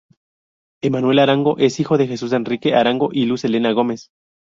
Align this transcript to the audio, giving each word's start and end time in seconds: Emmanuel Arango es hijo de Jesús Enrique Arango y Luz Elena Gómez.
Emmanuel 0.81 1.19
Arango 1.19 1.59
es 1.59 1.79
hijo 1.79 1.99
de 1.99 2.07
Jesús 2.07 2.33
Enrique 2.33 2.73
Arango 2.73 3.09
y 3.13 3.25
Luz 3.27 3.45
Elena 3.45 3.71
Gómez. 3.71 4.09